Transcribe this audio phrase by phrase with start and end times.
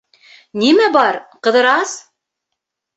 [0.61, 1.97] —Нимә бар, Ҡыҙырас?!